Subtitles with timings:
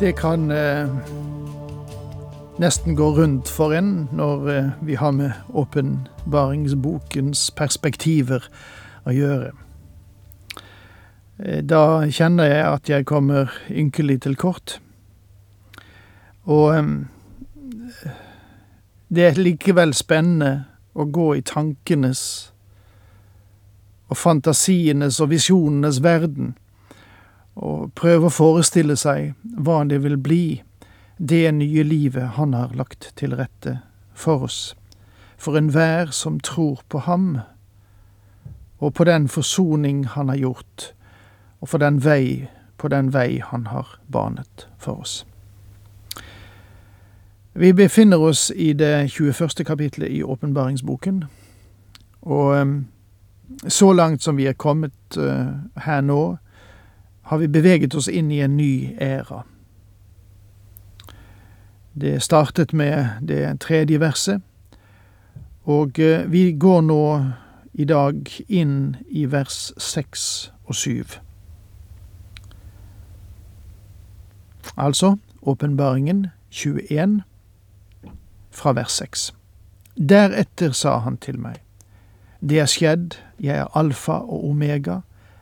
[0.00, 0.88] Det kan eh,
[2.58, 8.44] nesten gå rundt for en når eh, vi har med åpenbaringsbokens perspektiver
[9.08, 9.52] å gjøre.
[11.38, 14.82] Eh, da kjenner jeg at jeg kommer ynkelig til kort.
[16.44, 16.84] Og eh,
[19.08, 22.52] det er likevel spennende å gå i tankenes
[24.12, 26.52] og fantasienes og visjonenes verden
[27.56, 30.62] og prøve å forestille seg hva det vil bli,
[31.16, 33.78] det nye livet Han har lagt til rette
[34.12, 34.76] for oss,
[35.36, 37.38] for enhver som tror på Ham,
[38.78, 40.92] og på den forsoning Han har gjort,
[41.60, 45.24] og for den vei, på den vei Han har banet for oss.
[47.56, 49.64] Vi befinner oss i det 21.
[49.64, 51.24] kapitlet i åpenbaringsboken,
[52.20, 52.84] og
[53.68, 56.36] så langt som vi er kommet uh, her nå,
[57.26, 59.42] har vi beveget oss inn i en ny æra.
[61.94, 64.42] Det startet med det tredje verset,
[65.64, 67.02] og eh, vi går nå
[67.74, 71.16] i dag inn i vers seks og syv.
[74.76, 77.22] Altså åpenbaringen 21
[78.50, 79.34] fra vers 6.
[79.96, 81.62] Deretter sa han til meg,
[82.40, 85.00] Det er skjedd, jeg er alfa og omega,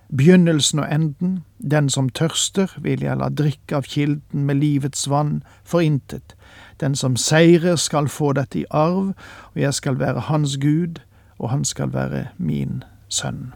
[0.08, 5.42] begynnelsen og enden, den som tørster, vil jeg la drikke av kilden med livets vann
[5.64, 6.36] for intet.
[6.80, 9.14] Den som seirer skal få dette i arv,
[9.54, 11.00] og jeg skal være hans Gud,
[11.38, 13.52] og han skal være min sønn.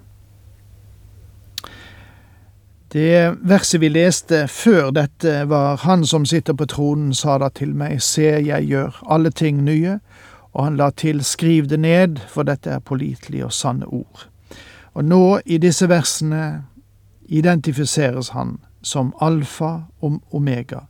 [2.92, 7.75] Det verset vi leste før dette, var Han som sitter på tronen, sa da til
[7.76, 9.98] meg, Se, jeg gjør alle ting nye,
[10.54, 14.28] og han la til, Skriv det ned, for dette er pålitelige og sanne ord.
[14.98, 16.64] Og nå, i disse versene,
[17.28, 20.81] identifiseres han som alfa og omega,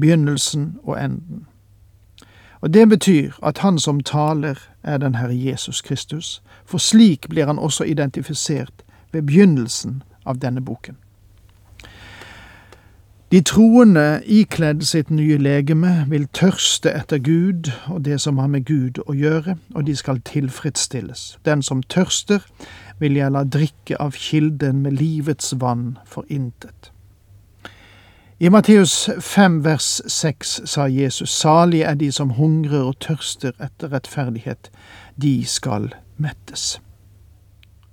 [0.00, 1.46] begynnelsen og enden.
[2.60, 7.46] Og det betyr at han som taler, er den Herre Jesus Kristus, for slik blir
[7.46, 10.96] han også identifisert ved begynnelsen av denne boken.
[13.32, 18.64] De troende ikledd sitt nye legeme vil tørste etter Gud og det som har med
[18.64, 21.34] Gud å gjøre, og de skal tilfredsstilles.
[21.44, 22.46] Den som tørster,
[22.98, 26.92] vil jeg la drikke av kilden med livets vann for intet.
[28.40, 33.90] I Matteus 5 vers 6 sa Jesus, salige er de som hungrer og tørster etter
[33.92, 34.70] rettferdighet,
[35.22, 36.76] de skal mettes.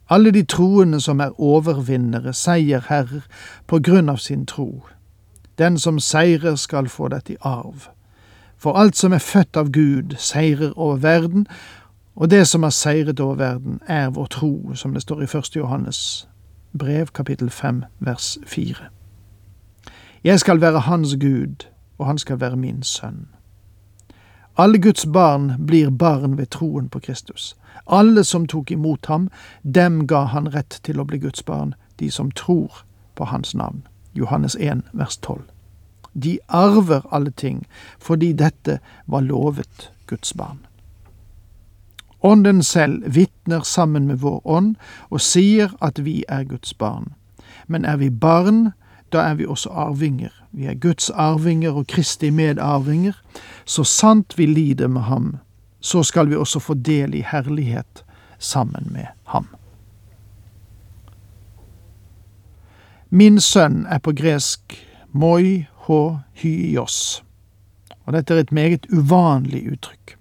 [0.10, 3.26] Alle de troende som er overvinnere, seierherrer
[3.68, 4.86] på grunn av sin tro.
[5.58, 7.90] Den som seirer skal få dette i arv.
[8.58, 11.48] For alt som er født av Gud, seirer over verden,
[12.16, 15.60] og det som har seiret over verden, er vår tro, som det står i første
[15.60, 16.28] Johannes
[16.78, 18.90] brev, kapittel fem, vers fire.
[20.24, 21.66] Jeg skal være hans Gud,
[21.98, 23.28] og han skal være min sønn.
[24.58, 27.56] Alle Guds barn blir barn ved troen på Kristus.
[27.88, 29.30] Alle som tok imot ham,
[29.64, 33.84] dem ga han rett til å bli Guds barn, de som tror på hans navn.
[34.14, 35.42] Johannes 1, vers 12.
[36.24, 37.66] De arver alle ting,
[38.00, 40.66] fordi dette var lovet Guds barn.
[42.26, 44.76] Ånden selv vitner sammen med vår ånd
[45.14, 47.12] og sier at vi er Guds barn.
[47.68, 48.72] Men er vi barn,
[49.14, 50.34] da er vi også arvinger.
[50.52, 53.14] Vi er Guds arvinger og Kristi medarvinger.
[53.66, 55.38] Så sant vi lider med ham,
[55.80, 58.06] så skal vi også få del i herlighet
[58.40, 59.48] sammen med ham.
[63.10, 64.74] Min sønn er på gresk
[65.12, 67.24] moi ho hyos,
[68.06, 70.18] og dette er et meget uvanlig uttrykk.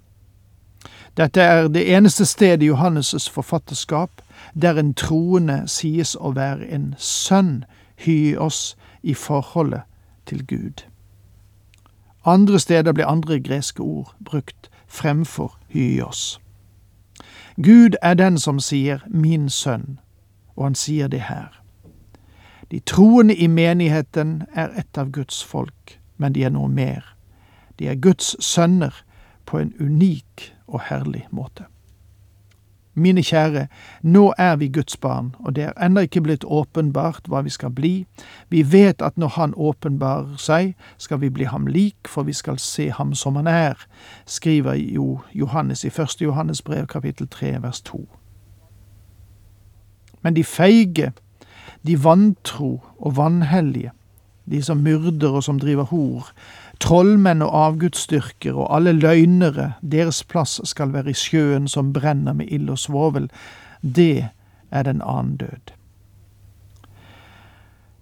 [1.17, 4.11] Dette er det eneste stedet i Johannes' forfatterskap
[4.55, 7.65] der en troende sies å være en sønn
[8.05, 9.83] hyos i forholdet
[10.27, 10.83] til Gud.
[12.25, 16.41] Andre steder blir andre greske ord brukt fremfor hyos.
[17.63, 19.99] Gud er den som sier min sønn,
[20.57, 21.63] og han sier det her.
[22.71, 27.17] De troende i menigheten er et av Guds folk, men de er noe mer.
[27.79, 29.05] De er Guds sønner
[29.47, 31.65] på en unik og herlig måte.
[32.95, 33.67] Mine kjære,
[34.03, 37.73] nå er vi Guds barn, og det er ennå ikke blitt åpenbart hva vi skal
[37.75, 38.07] bli.
[38.55, 42.59] Vi vet at når Han åpenbarer seg, skal vi bli ham lik, for vi skal
[42.59, 43.75] se ham som han er,
[44.27, 46.21] skriver jo Johannes i 1.
[46.21, 48.09] Johannes brev kapittel 3 vers 2.
[50.23, 51.13] Men de feige,
[51.87, 53.91] de vantro og vanhellige,
[54.51, 56.31] de som myrder og som driver hor,
[56.85, 62.53] trollmenn og avgudsdyrkere og alle løgnere, deres plass skal være i sjøen som brenner med
[62.53, 63.31] ild og svovel.
[63.81, 64.29] Det
[64.71, 65.73] er den annen død.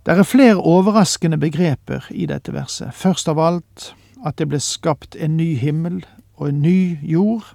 [0.06, 2.90] Det er flere overraskende begreper i dette verset.
[2.94, 3.92] Først av alt
[4.26, 6.02] at det ble skapt en ny himmel
[6.36, 7.54] og en ny jord,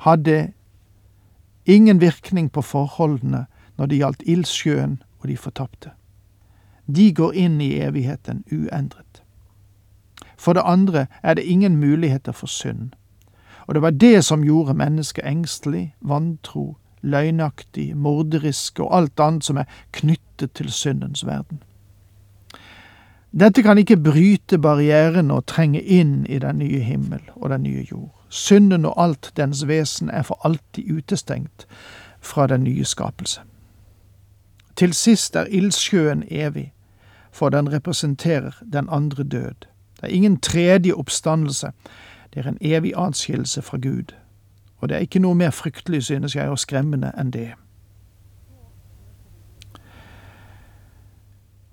[0.00, 0.52] hadde
[1.66, 3.46] ingen virkning på forholdene
[3.76, 5.92] når det gjaldt ildsjøen og de fortapte.
[6.86, 9.25] De går inn i evigheten uendret.
[10.36, 12.90] For det andre er det ingen muligheter for synd.
[13.66, 19.56] Og det var det som gjorde mennesket engstelig, vantro, løgnaktig, morderisk og alt annet som
[19.56, 21.62] er knyttet til syndens verden.
[23.40, 27.84] Dette kan ikke bryte barrieren og trenge inn i den nye himmel og den nye
[27.90, 28.14] jord.
[28.28, 31.66] Synden og alt dens vesen er for alltid utestengt
[32.20, 33.40] fra den nye skapelse.
[34.76, 36.72] Til sist er ildsjøen evig,
[37.32, 39.68] for den representerer den andre død.
[39.96, 41.70] Det er ingen tredje oppstandelse,
[42.34, 44.12] det er en evig atskillelse fra Gud.
[44.76, 47.52] Og det er ikke noe mer fryktelig, synes jeg, og skremmende enn det.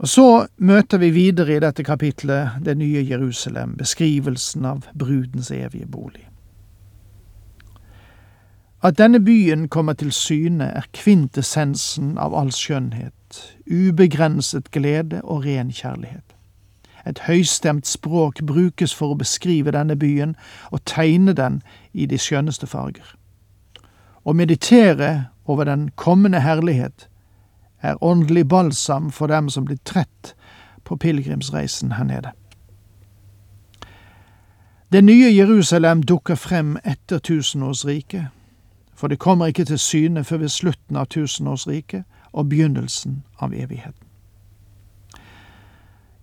[0.04, 5.86] Og Så møter vi videre i dette kapitlet det nye Jerusalem, beskrivelsen av brudens evige
[5.88, 6.28] bolig.
[8.84, 13.40] At denne byen kommer til syne, er kvintessensen av all skjønnhet,
[13.72, 16.36] ubegrenset glede og ren kjærlighet.
[17.06, 20.36] Et høystemt språk brukes for å beskrive denne byen
[20.72, 21.62] og tegne den
[21.94, 23.16] i de skjønneste farger.
[24.24, 27.10] Å meditere over den kommende herlighet
[27.82, 30.36] er åndelig balsam for dem som blir trett
[30.84, 32.32] på pilegrimsreisen her nede.
[34.94, 38.32] Det nye Jerusalem dukker frem etter tusenårsriket
[39.04, 42.04] for det kommer ikke til syne før ved slutten av tusenårsriket
[42.34, 44.08] og begynnelsen av evigheten.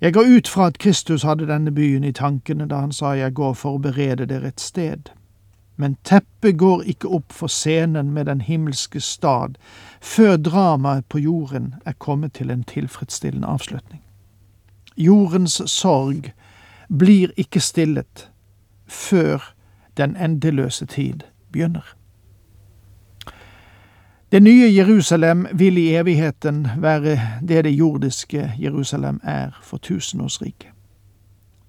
[0.01, 3.35] Jeg går ut fra at Kristus hadde denne byen i tankene da han sa jeg
[3.37, 5.11] går for å berede dere et sted.
[5.77, 9.59] Men teppet går ikke opp for scenen med den himmelske stad
[10.01, 14.01] før dramaet på jorden er kommet til en tilfredsstillende avslutning.
[14.97, 16.33] Jordens sorg
[16.89, 18.31] blir ikke stillet
[18.89, 19.53] før
[19.97, 22.00] den endeløse tid begynner.
[24.33, 30.71] Det nye Jerusalem vil i evigheten være det det jordiske Jerusalem er for tusenårsriket.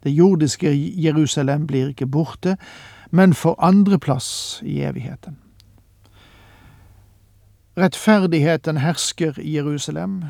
[0.03, 2.57] Det jordiske Jerusalem blir ikke borte,
[3.11, 5.37] men får andreplass i evigheten.
[7.77, 10.23] Rettferdigheten hersker i Jerusalem,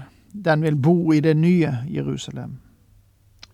[0.46, 2.52] den vil bo i det nye Jerusalem.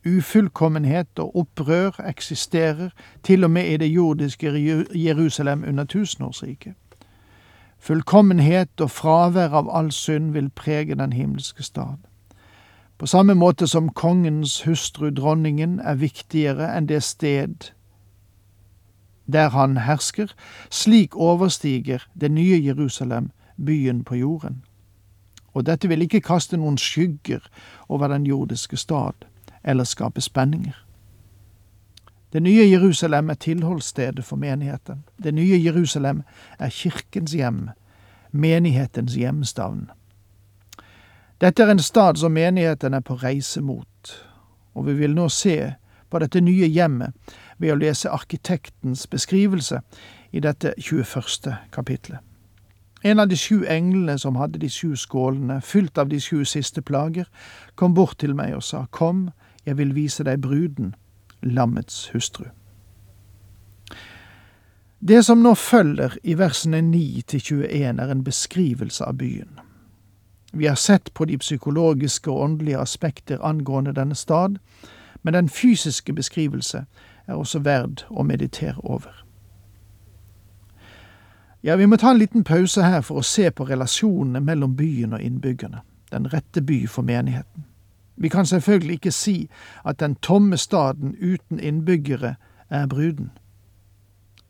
[0.05, 2.89] Ufullkommenhet og opprør eksisterer
[3.23, 6.73] til og med i det jordiske Jerusalem under tusenårsriket.
[7.79, 11.97] Fullkommenhet og fravær av all synd vil prege den himmelske stad.
[12.97, 17.71] På samme måte som kongens hustru, dronningen, er viktigere enn det sted
[19.27, 20.31] der han hersker,
[20.69, 23.29] slik overstiger det nye Jerusalem
[23.65, 24.63] byen på jorden.
[25.53, 27.43] Og dette vil ikke kaste noen skygger
[27.89, 29.27] over den jordiske stad,
[29.63, 30.86] eller skape spenninger.
[32.33, 35.03] Det nye Jerusalem er tilholdsstedet for menigheten.
[35.23, 36.23] Det nye Jerusalem
[36.59, 37.69] er kirkens hjem,
[38.31, 39.89] menighetens hjemstavn.
[41.41, 44.25] Dette er en stad som menigheten er på reise mot,
[44.73, 45.73] og vi vil nå se
[46.09, 47.13] på dette nye hjemmet
[47.57, 49.79] ved å lese arkitektens beskrivelse
[50.31, 51.55] i dette 21.
[51.71, 52.19] kapitlet.
[53.03, 56.81] En av de sju englene som hadde de sju skålene, fylt av de sju siste
[56.81, 57.27] plager,
[57.75, 59.29] kom bort til meg og sa, Kom,
[59.65, 60.95] jeg vil vise deg bruden
[61.49, 62.45] lammets hustru.
[64.99, 69.59] Det som nå følger i versene 9 til 21 er en beskrivelse av byen.
[70.53, 74.57] Vi har sett på de psykologiske og åndelige aspekter angående denne stad,
[75.21, 76.85] men den fysiske beskrivelse
[77.27, 79.23] er også verd å meditere over.
[81.61, 85.13] Ja, vi må ta en liten pause her for å se på relasjonene mellom byen
[85.13, 87.65] og innbyggerne, den rette by for menigheten.
[88.17, 89.49] Vi kan selvfølgelig ikke si
[89.85, 92.35] at den tomme staden uten innbyggere
[92.69, 93.31] er bruden.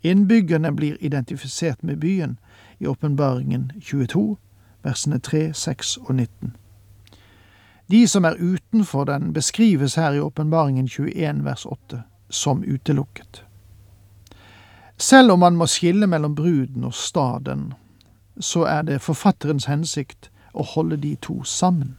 [0.03, 2.39] Innbyggerne blir identifisert med byen
[2.79, 4.37] i åpenbaringen 22,
[4.83, 6.55] versene 3, 6 og 19.
[7.91, 13.43] De som er utenfor den, beskrives her i åpenbaringen 21 vers 8 som utelukket.
[14.97, 17.73] Selv om man må skille mellom bruden og staden,
[18.39, 21.97] så er det forfatterens hensikt å holde de to sammen.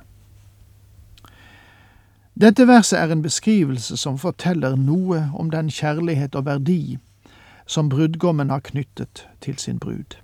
[2.41, 6.99] Dette verset er en beskrivelse som forteller noe om den kjærlighet og verdi
[7.67, 10.15] som brudgommen har knyttet til sin brud.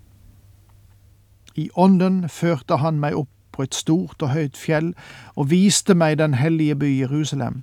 [1.54, 4.92] I ånden førte han meg opp på et stort og høyt fjell
[5.34, 7.62] og viste meg den hellige by Jerusalem.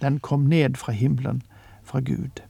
[0.00, 1.42] Den kom ned fra himmelen,
[1.84, 2.40] fra Gud.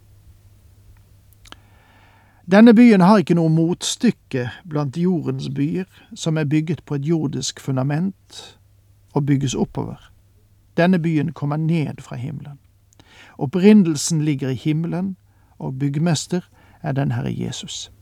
[2.50, 7.60] Denne byen har ikke noe motstykke blant jordens byer, som er bygget på et jordisk
[7.60, 8.58] fundament
[9.14, 10.09] og bygges oppover.
[10.76, 12.58] Denne byen kommer ned fra himmelen.
[13.38, 15.16] Opprinnelsen ligger i himmelen,
[15.58, 16.40] og byggmester
[16.82, 17.92] er den Herre Jesus.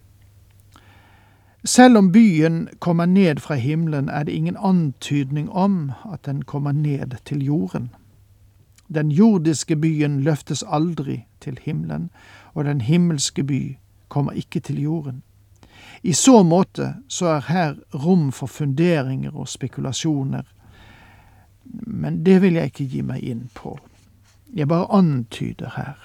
[1.64, 6.72] Selv om byen kommer ned fra himmelen, er det ingen antydning om at den kommer
[6.72, 7.94] ned til jorden.
[8.94, 12.10] Den jordiske byen løftes aldri til himmelen,
[12.54, 13.76] og den himmelske by
[14.08, 15.22] kommer ikke til jorden.
[16.02, 20.42] I så måte så er her rom for funderinger og spekulasjoner,
[21.70, 23.78] men det vil jeg ikke gi meg inn på.
[24.54, 25.96] Jeg bare antyder her.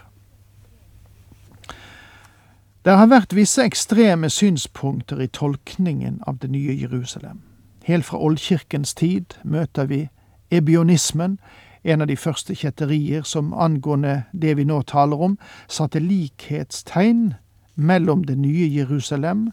[2.86, 7.40] Det har vært visse ekstreme synspunkter i tolkningen av det nye Jerusalem.
[7.84, 10.10] Helt fra oldkirkens tid møter vi
[10.52, 11.40] ebionismen,
[11.84, 17.34] en av de første kjetterier som angående det vi nå taler om, satte likhetstegn
[17.76, 19.52] mellom det nye Jerusalem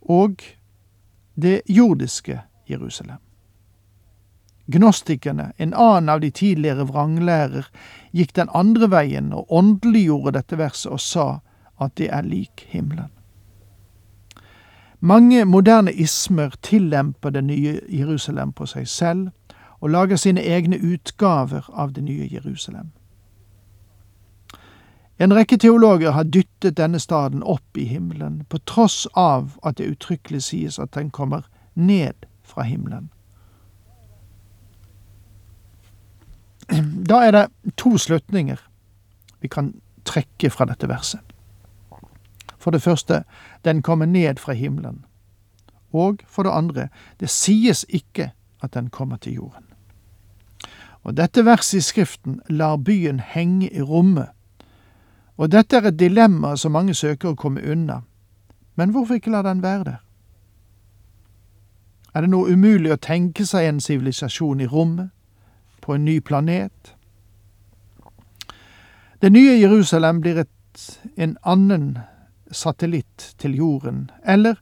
[0.00, 0.42] og
[1.34, 3.18] det jordiske Jerusalem.
[4.66, 7.66] Gnostikerne, en annen av de tidligere vranglærer,
[8.12, 11.26] gikk den andre veien og åndeliggjorde dette verset og sa
[11.82, 13.10] at det er lik himmelen.
[15.00, 19.30] Mange moderne ismer tillemper det nye Jerusalem på seg selv
[19.80, 22.92] og lager sine egne utgaver av det nye Jerusalem.
[25.18, 29.90] En rekke teologer har dyttet denne staden opp i himmelen, på tross av at det
[29.90, 33.10] uttrykkelig sies at den kommer ned fra himmelen.
[37.08, 38.60] Da er det to slutninger
[39.40, 41.20] vi kan trekke fra dette verset.
[42.58, 43.24] For det første,
[43.64, 45.04] den kommer ned fra himmelen.
[45.92, 46.88] Og for det andre,
[47.20, 48.30] det sies ikke
[48.62, 49.64] at den kommer til jorden.
[51.02, 54.28] Og dette verset i Skriften lar byen henge i rommet.
[55.36, 58.02] Og dette er et dilemma som mange søker å komme unna.
[58.76, 60.00] Men hvorfor ikke la den være der?
[62.14, 65.10] Er det noe umulig å tenke seg en sivilisasjon i rommet?
[65.82, 66.94] På en ny planet?
[69.22, 71.98] Det nye Jerusalem blir et, en annen
[72.50, 74.56] satellitt til jorden, eller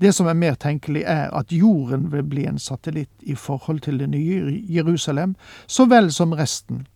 [0.00, 3.98] det som er mer tenkelig, er at jorden vil bli en satellitt i forhold til
[3.98, 6.86] det nye Jerusalem, så vel som resten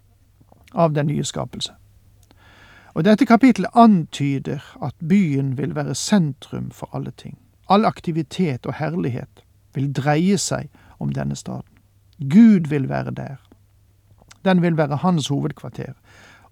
[0.74, 1.72] av den nye skapelse.
[2.94, 7.38] Og dette kapittelet antyder at byen vil være sentrum for alle ting.
[7.68, 9.44] All aktivitet og herlighet
[9.74, 11.68] vil dreie seg om denne staden.
[12.18, 13.36] Gud vil være der.
[14.44, 15.92] Den vil være hans hovedkvarter,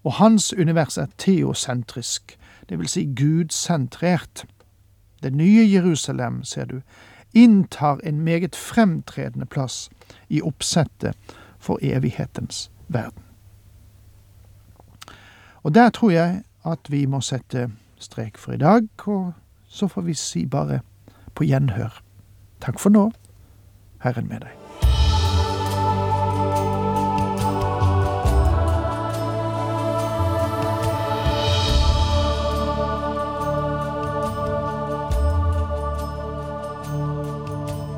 [0.03, 2.37] og hans univers er teosentrisk,
[2.69, 4.45] vil si gudsentrert.
[5.23, 6.81] Det nye Jerusalem, ser du,
[7.33, 9.89] inntar en meget fremtredende plass
[10.29, 11.15] i oppsettet
[11.59, 13.23] for evighetens verden.
[15.63, 19.33] Og der tror jeg at vi må sette strek for i dag, og
[19.67, 20.79] så får vi si bare
[21.35, 22.01] på gjenhør.
[22.61, 23.11] Takk for nå.
[24.03, 24.66] Herren med deg.